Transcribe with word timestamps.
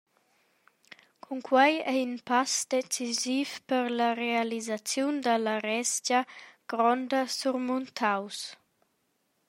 Cunquei 1.23 1.73
ei 1.91 1.99
in 2.07 2.15
pass 2.29 2.53
decisiv 2.71 3.49
per 3.69 3.85
la 3.99 4.09
realisaziun 4.23 5.15
dalla 5.25 5.55
resgia 5.67 6.19
gronda 6.69 7.21
surmuntaus. 7.37 8.39